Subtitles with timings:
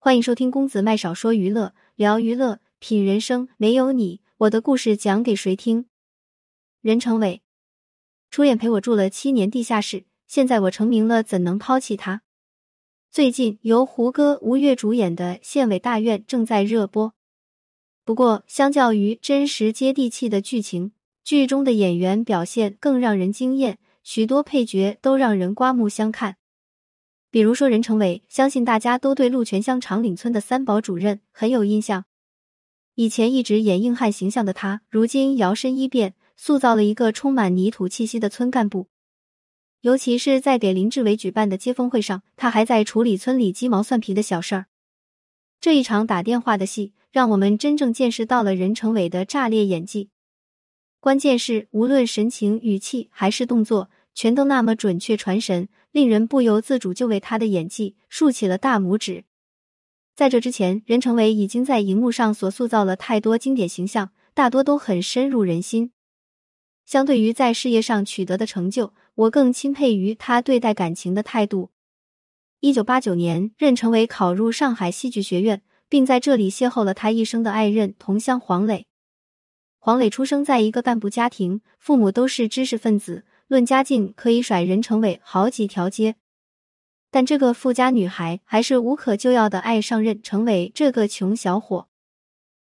[0.00, 3.48] 欢迎收听公子麦少说娱乐，聊娱乐，品人生。
[3.56, 5.86] 没有你，我的故事讲给谁听？
[6.80, 7.42] 任成伟
[8.30, 12.22] 出演陪我住了七年地下室，现在我成名了，怎能抛弃他？
[13.10, 17.12] 最近由胡歌、吴越主演的《县委大院》正在热播。
[18.04, 20.92] 不过，相较于真实接地气的剧情，
[21.24, 26.36] 剧中的演员表现更让人惊艳，许多配角都让人刮目相看。
[27.30, 32.04] 比如说任成伟，相信大家都对鹿泉乡长岭村的三宝主任很有印象。
[32.94, 38.88] 以前一直演硬汉形象的他，如今摇身一变，塑造了一个充满泥土气息的村干部。
[39.82, 44.66] 尤其是在给林志伟举办的接风会上，他还在处理村里鸡毛蒜皮的小事儿。
[45.60, 50.08] 这一场打电话的戏，让我们真正见识到了任成伟的炸裂演技。
[50.98, 53.90] 关键是，无论神情、语气还是动作。
[54.18, 59.22] 全都那么准确传神，令人不由自主就为他的演技竖起了大拇指。
[60.16, 65.92] 在这之前，任成伟已经在荧幕上所塑造了太多经典形象，大多都很深入人心。
[66.84, 71.70] 相对于在事业上取得的成就，我更钦佩于他对待感情的态度。
[72.58, 78.84] 一九八九年，任成伟考入上海戏剧学院，并在这里邂逅了他一生的爱人同乡黄磊。
[79.78, 83.24] 黄磊出生在一个干部家庭，父母都是知识分子。
[83.48, 86.16] 论家境，可以甩任成伟好几条街，
[87.10, 91.88] 但这个富家女孩还是无可救药的爱上任成伟这个穷小伙。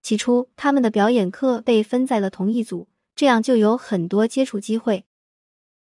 [0.00, 5.04] 起初，他们的表演课被分在了同一组，这样就有很多接触机会。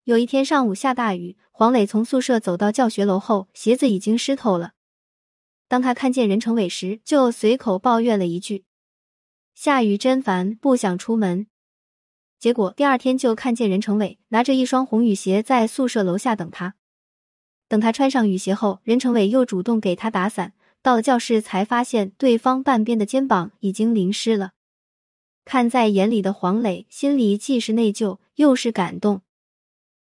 [0.05, 4.75] 有一天上午下大雨，黄磊从宿舍走到教学楼后，鞋子已经湿透了。
[5.69, 8.67] 当他看见任成伟时，就随口抱怨了一句
[9.57, 11.47] ：“下雨真烦，不想出门。”
[12.39, 16.75] 结果第二天就看见任成伟拿着一双红雨鞋在宿舍楼下等他。
[17.69, 20.53] 等他穿上雨鞋后，任成伟又主动给他打伞。
[20.83, 24.53] 到了教室才发现对方半边的肩膀已经淋湿了。
[25.45, 29.23] 看在眼里的黄磊心里既是内疚又是感动。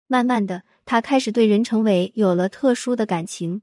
[0.07, 3.61] 慢慢的，他开始对任成伟有了特殊的感情。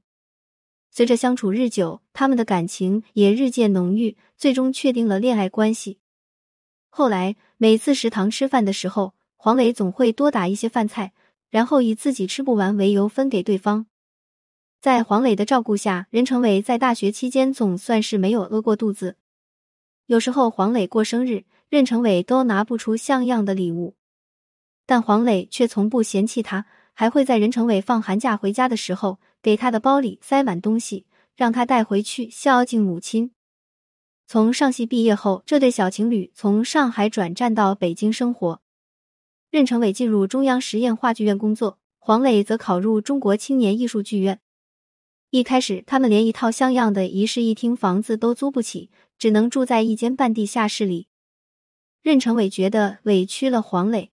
[0.92, 5.98] 随着相处日久，他们的感情也日渐浓郁，最终确定了恋爱关系。
[6.98, 11.12] 后来，每次食堂吃饭的时候，黄磊总会多打一些饭菜，
[11.48, 13.86] 然后以自己吃不完为由分给对方。
[14.80, 19.14] 在黄磊的照顾下，任成伟在大学期间总算是没有饿过肚子。
[20.06, 23.94] 有时候黄磊过生日，任成伟都拿不出像样的礼物，
[24.84, 31.06] 但黄磊却从不嫌弃他，还会在任成伟放寒假回家的时候，给他的包里塞满东西，
[31.36, 33.30] 让他带回去孝敬母亲。
[34.30, 38.60] 从上戏毕业后，这对小情侣从上海转战到北京生活。
[39.50, 44.40] 任成伟进入中央实验话剧院工作，黄磊则考入中国青年艺术剧院。
[45.30, 51.06] 一开始，他们连一套像样的一室一厅房子都租不起，只能住在一间半地下室里。
[52.02, 54.10] 任成伟觉得委屈了黄磊，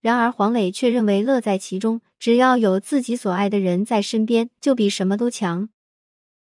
[0.00, 5.68] 然而黄磊却认为乐在其中，只要有自己所爱的人在身边，就比什么都强。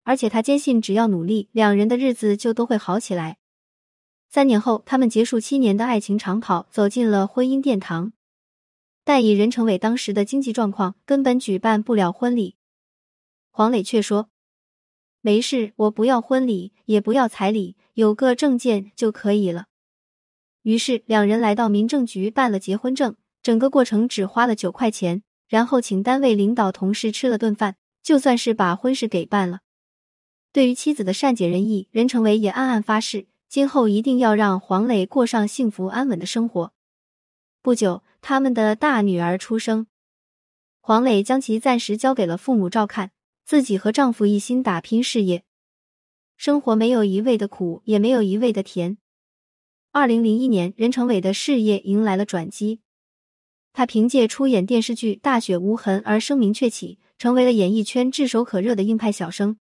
[0.04, 3.38] 而且他坚信，只要努力，两人的日子就都会好起来。
[4.30, 8.14] 三年后，他们结束七年的爱情长跑，走进了婚姻殿堂。
[9.04, 12.56] 但以任成伟当时的经济状况，根本举办不了婚礼。
[13.50, 14.30] 黄磊却说
[15.22, 19.66] ：“没事，我不要婚礼，也不要彩礼，有个证件就可以了。”
[20.64, 29.62] 于是两人来到民政局办了结婚证，整个过程只花了九块钱，然后请单位领导同事吃了顿饭，就算是把婚事给办了。
[30.54, 36.74] 对于妻子的善解人意，任成伟也暗暗发誓，今后一定要让黄磊过上幸福安稳的生活。
[37.62, 39.88] 不久，他们的大女儿出生，
[40.82, 43.12] 黄磊将其暂时交给了父母照看，
[43.46, 45.44] 自己和丈夫一心打拼事业。
[46.36, 48.98] 生活没有一味的苦，也没有一味的甜。
[49.94, 52.82] 二零零一年，任成伟的事业迎来了转机，
[53.72, 59.58] 他凭借出演电视剧《大雪无痕》而声名鹊起，成为了演艺圈炙手可热的硬派小生。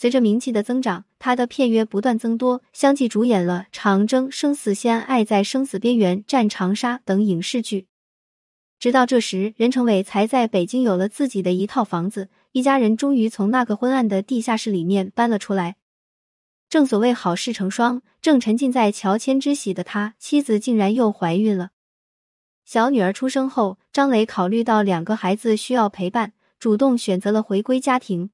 [0.00, 7.88] 随着名气的增长，他的片约不断增多，相继主演了《长征》《生死先》《爱在生死边缘》《战长沙》等影视剧。
[8.78, 15.74] 直到这时，任成伟才在北京有了自己的一套房子，一家人终于从那个昏暗的地下室里面搬了出来。
[16.68, 21.70] 正所谓好事成双，正沉浸在乔迁之喜的他，妻子竟然又怀孕了。
[22.64, 28.30] 小女儿出生后，张磊考虑到两个孩子需要陪伴，主动选择了回归家庭。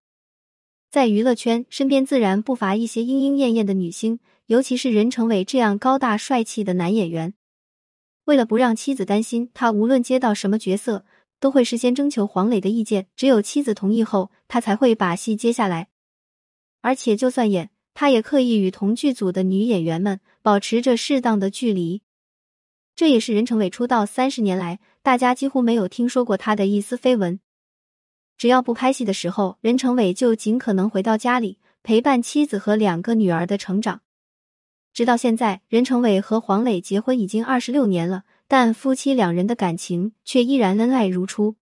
[0.94, 7.34] 在娱乐圈，身边自然不乏一些莺莺燕燕的女星，尤其是任成伟这样高大帅气的男演员。
[8.26, 11.04] 为了不让妻子担心，他无论接到什么角色，
[11.40, 15.88] 都会事先征求黄磊的意见，只有妻子同意后，他才会把戏接下来。
[16.80, 22.02] 而且就算演，他也刻意与同剧组的女演员们保持着适当的距离。
[22.94, 27.40] 这也是任成伟出道三十年来，大家几乎没有听说过他的一丝绯闻。
[28.36, 34.00] 只要不拍戏的时候，任成伟就尽可能回到家里陪伴妻子和两个女儿的成长。
[34.92, 41.56] 直到现在，任成伟和黄磊结婚已经二十六年了，但夫妻两人的感情却依然恩爱如初，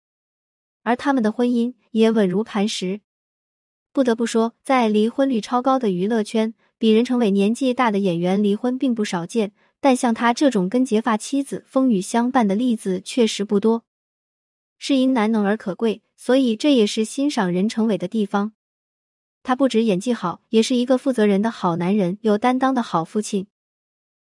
[0.83, 3.01] 而他们的婚姻也稳如磐石。
[3.93, 9.53] 不得不说，在离婚率超高的娱乐圈，比任成伟年纪大的演员离婚并不少见。
[9.81, 13.85] 但像他这种跟结发妻子风雨相伴的例子确实不多，
[14.81, 18.55] 是因难能而可贵，所以这也是欣赏任成伟的地方。
[19.43, 23.47] 他不止演技好，也是一个负责任的好男人，有担当的好父亲。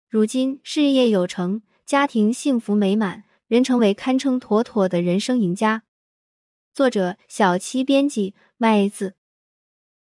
[0.09, 5.85] 如今事业有成，家庭幸福美满，任成伟堪称妥妥的人生赢家。
[6.75, 9.15] 作者：小七，编辑：麦子。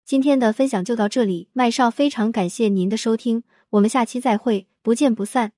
[0.05, 4.69] 今天的分享就到这里，麦少非常感谢您的收听，我们下期再会。
[4.81, 5.56] 不见不散。